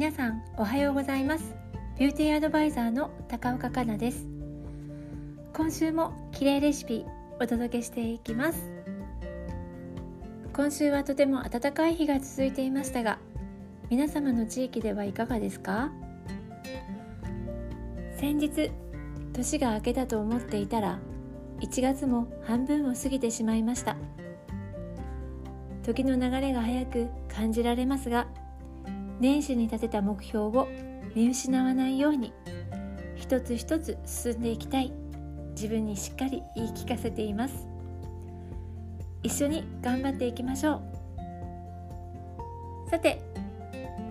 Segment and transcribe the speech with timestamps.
[0.00, 1.54] 皆さんおはようございます。
[1.98, 4.26] ビューティーアドバイザーの高岡香奈です。
[5.52, 7.04] 今週も綺麗レシピ
[7.38, 8.62] お届けしていきます。
[10.54, 13.18] 今週はとても暖かい日が続いていましたが
[13.90, 15.90] 皆様の地域ではいかがですか？
[18.16, 18.70] 先日
[19.34, 20.98] 年が明けたと思っていたら
[21.60, 23.98] 1月も半分を過ぎてしまいました。
[25.82, 28.28] 時の流れが早く感じられますが
[29.20, 30.68] 年始に立てた目標を
[31.14, 32.32] 見失わないように。
[33.16, 34.92] 一つ一つ進んでいきたい。
[35.50, 37.68] 自分にしっかり言い聞かせています。
[39.22, 40.80] 一緒に頑張っていきましょ
[42.86, 42.90] う。
[42.90, 43.20] さて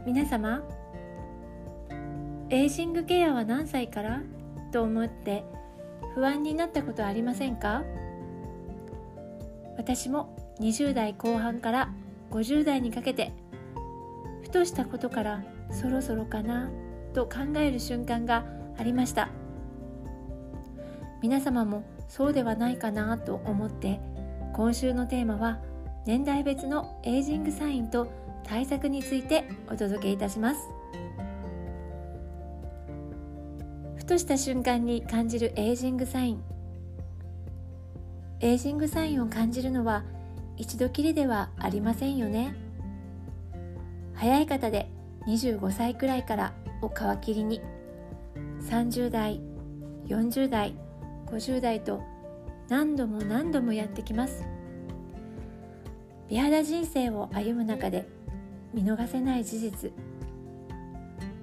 [0.06, 0.64] 皆様
[2.50, 4.22] エイジングケアは何歳から？
[4.72, 5.44] と思って
[6.14, 7.84] 不安になったことありませんか？
[9.76, 11.90] 私も20代後半から
[12.30, 13.34] 50代にかけて
[14.50, 16.72] ふとしたことからそろそろかな
[17.14, 18.46] と考える瞬間が
[18.80, 19.30] ありました。
[21.22, 24.00] 皆様もそうではないかなと思って
[24.56, 25.60] 今週のテーマは
[26.08, 28.12] 年代別のエイジングサインと
[28.44, 30.62] 対策についてお届けいたします。
[33.98, 36.44] ふとした瞬間に感じるエイジングサイン。
[38.40, 40.04] エイジングサインを感じるのは
[40.58, 42.69] 一度きりではありませんよね。
[44.20, 44.92] 早い方で
[45.28, 47.62] 25歳くらいからを皮切りに。
[48.70, 49.40] 30代
[50.08, 50.76] 40代
[51.28, 52.04] 50代と
[52.68, 54.44] 何度も何度もやってきます。
[56.28, 58.10] 美肌人生を歩む中で
[58.74, 59.92] 見逃せない事実。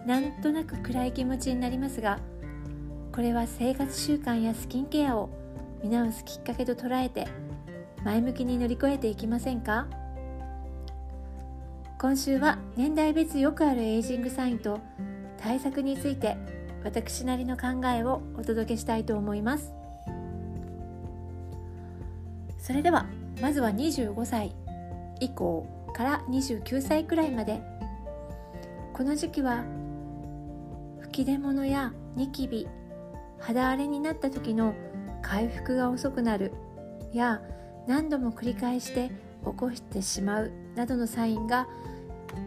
[0.04, 2.20] なんとなく暗い気持ちになりますが
[3.10, 5.30] これは生活習慣やスキンケアを
[5.82, 7.26] 見直すきっかけと捉えて
[8.04, 9.88] 前向きに乗り越えていきませんか？
[12.06, 14.78] 今週は年代別よくあるエイジングサインと
[15.38, 16.36] 対策について
[16.84, 19.72] 私なりの考えをお届けしたいと思います。
[22.58, 23.06] それでは
[23.42, 24.54] まずは25歳
[25.18, 25.66] 以降
[25.96, 27.60] から29歳くらいまで。
[28.94, 29.64] この時期は
[31.00, 32.68] 吹き出物やニキビ
[33.40, 34.76] 肌荒れになった時の
[35.22, 36.52] 回復が遅くなる
[37.12, 37.42] や
[37.88, 39.10] 何度も繰り返して
[39.44, 41.66] 起こしてしまうなどのサインが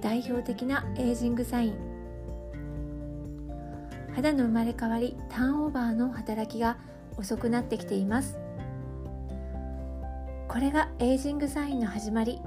[0.02, 1.76] 代表的なエイジングサイン。
[4.16, 6.78] 肌の生まれ変わりターンオーバーの働きが
[7.18, 8.38] 遅くなってきています。
[10.48, 12.42] これがエイジングサインの始まり。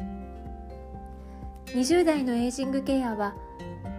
[1.66, 3.34] 20代のエイジングケアは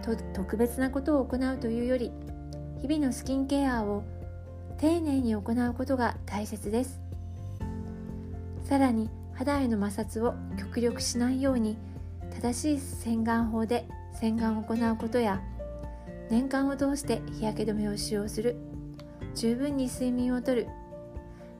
[0.02, 2.12] と特別なことを行うというより
[2.82, 4.04] 日々のスキンケアを
[4.78, 7.00] 丁寧に行うことが大切です。
[8.62, 11.76] さらに肌への摩擦を極力しないように
[12.34, 15.40] 正しい洗顔法で洗顔を行うことや
[16.30, 18.56] 年間を通して日焼け止めを使用する。
[19.34, 20.68] 十分に睡眠をとる。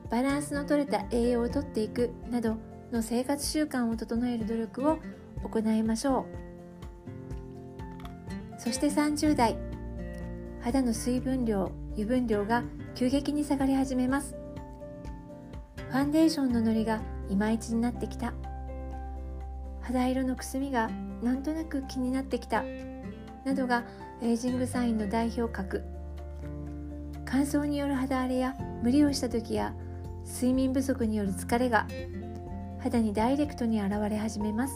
[0.09, 2.11] バランスのとれた栄養をとっていく。
[2.29, 2.57] など
[2.91, 4.97] の生活習慣を整える努力を
[5.43, 6.25] 行いましょ
[8.57, 8.59] う。
[8.59, 9.57] そして30代。
[10.61, 12.63] 肌の水分量油分量が
[12.95, 14.35] 急激に下がり始めます。
[15.89, 18.33] ファンデーションののりがいまいちになってきた。
[19.85, 20.89] 肌色のくすみが
[21.21, 22.63] なんとなく気になってきた
[23.45, 23.83] などが
[24.21, 25.83] エイジングサインの代表格。
[27.25, 29.75] 乾燥による肌荒れや無理をした時や
[30.25, 31.87] 睡眠不足による疲れが
[32.79, 34.73] 肌にダイレクトに現れ始めます。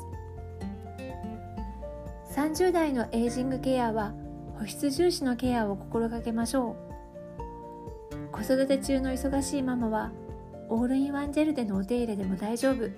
[2.36, 4.14] 30代のエイジングケアは
[4.60, 6.76] 保湿重視のケアを心がけましょ
[8.12, 8.32] う。
[8.32, 10.12] 子育て中の忙しいママは
[10.70, 12.90] オールインワンジェルでのお手入れでも大丈夫。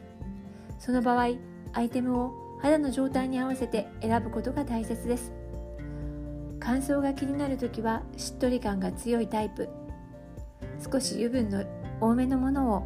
[0.77, 5.31] その場合アイテムを肌の状態に合わせて選ぶことが大切です。
[6.59, 9.67] 乾燥が気になる時はしっとり感が強いタイプ。
[10.91, 11.63] 少し油分の
[11.99, 12.83] 多めのものを。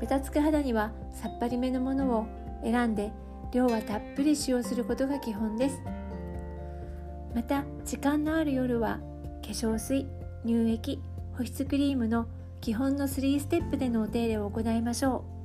[0.00, 2.26] ベタつく肌にはさっぱりめのものを
[2.64, 3.12] 選んで
[3.52, 5.80] 量はたっぷり使用することが基本です。
[7.34, 8.98] また時間のある夜は
[9.42, 10.06] 化粧水
[10.44, 11.00] 乳液
[11.36, 12.26] 保湿クリームの
[12.60, 15.39] 基本の3ステップでのお手入れを行いましょう。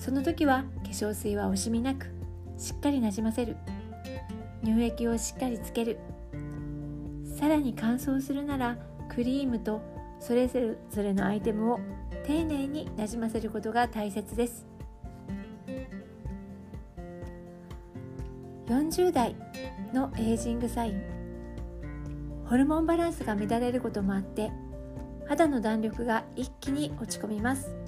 [0.00, 2.06] その時は化粧水は惜しみなく
[2.56, 3.56] しっかりなじませる。
[4.64, 5.98] 乳液をしっかりつける。
[7.38, 8.78] さらに乾燥するなら
[9.10, 9.82] クリームと
[10.18, 10.58] それぞ
[10.96, 11.80] れのアイテムを
[12.26, 14.66] 丁寧になじませることが大切です。
[18.68, 19.36] 40代
[19.92, 21.02] のエイジングサイン。
[22.46, 24.50] ホルモンバランスが乱れることもあって
[25.28, 27.79] 肌の弾力が一気に落ち込みます。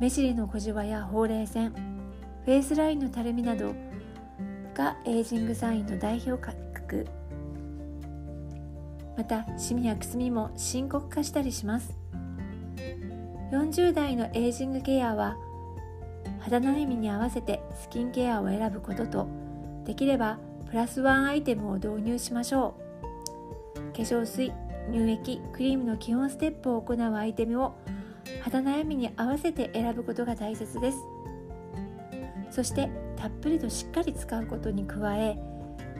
[0.00, 1.74] 目尻の小じわやほうれい線
[2.46, 3.74] フェイスラインのたるみなど
[4.74, 7.06] がエイジングサインの代表格。
[9.14, 11.94] またシミやくすみも深刻化したりします。
[13.52, 15.36] 40代のエイジングケアは
[16.38, 19.28] 肌悩みに合わせてスキンケアを選ぶことと
[19.84, 20.38] できれば
[20.70, 22.74] プラスワンアイテムを導入しましょ
[23.76, 23.80] う。
[23.92, 24.50] 化粧水
[24.90, 27.74] 乳液クリームの基本ステップを行うアイテムを
[28.42, 30.98] 肌悩みに合わせて選ぶことが大切です。
[32.50, 35.38] そしてたっぷりとしっかり使うことに加え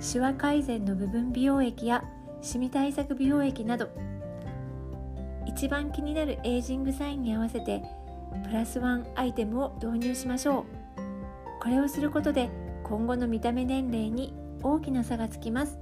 [0.01, 2.03] シワ改善の部分美容液や
[2.43, 3.89] シミ対策美容液など
[5.47, 7.83] 一番気になるエイジングサインに合わせて
[8.45, 10.65] プラスワンアイテムを導入しましょう。
[11.61, 12.49] これをすることで
[12.85, 14.33] 今後の見た目年齢に
[14.63, 15.79] 大きな差がつきます。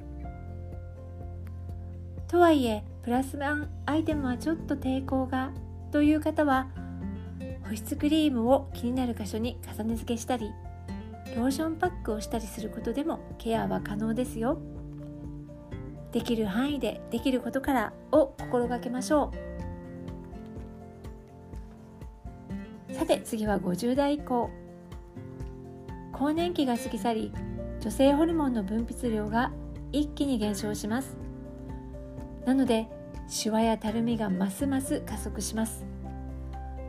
[2.26, 5.52] とはいえプラスワンアイテムはちょっと抵抗が
[5.90, 6.68] という方は
[7.68, 10.50] 保湿クリームを気になる箇所に重ね付けしたり
[11.36, 14.58] ローションパックをしたりすることでもケアは可能ですよ。
[16.12, 19.30] できる範囲でできることからを心がけましょ
[22.90, 22.94] う。
[22.94, 24.50] さて次は50代以降。
[26.12, 27.32] 更年期が過ぎ去り
[27.80, 29.52] 女性ホルモンの分泌量が
[29.92, 31.16] 一気に減少します。
[32.44, 32.88] なので
[33.28, 35.84] シワやたるみがますます加速します。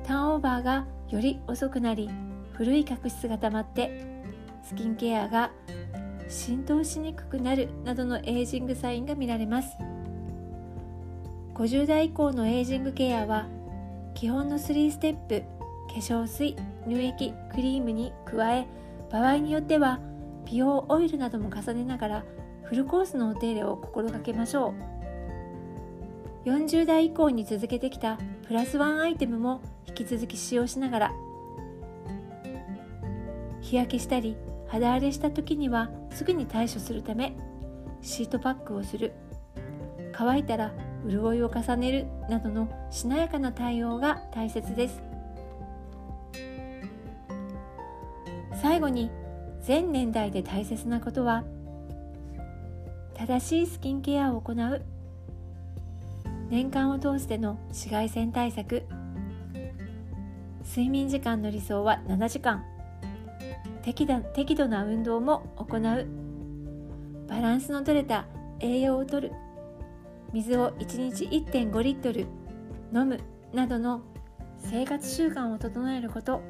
[0.05, 2.09] ターンオーバーがより遅くなり
[2.53, 4.23] 古い角質が溜まって
[4.63, 5.51] スキンケアが
[6.29, 9.69] 浸透しにくくなるなどのエイジングサインが見られます。
[11.55, 13.45] 50代以降のエイジングケアは
[14.15, 15.41] 基本の3ステップ
[15.89, 16.55] 化粧水
[16.87, 18.65] 乳液クリームに加え
[19.11, 19.99] 場合によっては
[20.45, 22.23] 美容オイルなども重ねながら
[22.63, 24.98] フルコースのお手入れを心がけましょう。
[26.45, 31.11] 40代以降に続けてきたプラスワンアイテムも引き続き使用しながら
[33.61, 34.37] 日焼けしたり
[34.67, 37.35] 肌荒れした時にはすぐに対処するため
[38.01, 39.13] シートパックをする。
[40.13, 40.73] 乾いたら
[41.07, 45.01] 潤いを重ねるなどのしなやかな対応が大切です。
[48.61, 49.09] 最後に
[49.61, 51.45] 全年代で大切なことは
[53.15, 54.85] 正しいスキンケアを行う
[56.49, 58.83] 年間を通しての紫外線対策。
[60.63, 62.65] 睡眠時間の理想は7時間。
[63.83, 66.07] 適度適度な運動も行う。
[67.27, 68.25] バランスのとれた
[68.59, 69.31] 栄養をとる。
[70.33, 72.25] 水を1日1.5リットル。
[72.93, 73.19] 飲む。
[73.53, 74.01] などの
[74.57, 76.41] 生活習慣を整えること。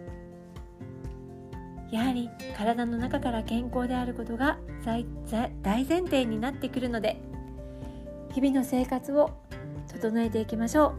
[1.92, 5.06] やはり体の中から健康であることが大
[5.84, 7.22] 前提になってくるので。
[8.32, 9.32] 日々の生活を
[9.90, 10.94] 整えていきましょう。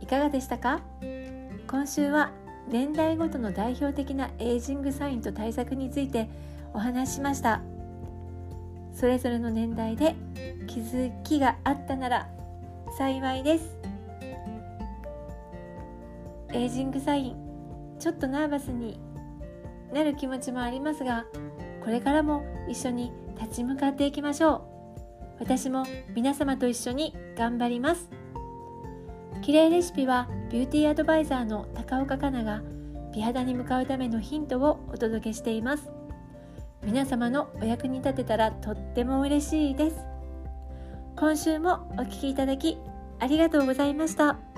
[0.00, 0.80] いかがでしたか？
[1.66, 2.30] 今週は
[2.68, 6.28] 年代ごとの代表的なエイジングサインと対策について
[6.74, 7.60] お話ししました。
[8.94, 10.14] それぞれの年代で
[10.66, 12.28] 気づきがあったなら
[12.98, 13.78] 幸いです。
[16.52, 19.00] エイジングサインちょっとナーバスに
[19.94, 21.24] なる気持ちもありますが
[21.82, 24.62] これからも一緒に立ち向かっていきましょう。
[25.40, 25.84] 私も
[26.14, 28.10] 皆様と一緒に頑張ります。
[29.42, 32.62] 綺麗レシピはビューティーアドバイザーの高岡香奈が
[33.12, 35.90] 美肌に向かうためのヒントをお届けしています。
[36.84, 40.04] 皆様のお役に立てたらとっても嬉しいです。
[41.16, 42.78] 今週もお聴きいただき
[43.18, 44.51] ありがとうございました。